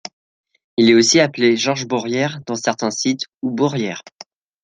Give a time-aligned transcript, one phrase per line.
[0.77, 4.01] Il est aussi appelé Georges Bourrières dans certains sites, ou Bourières.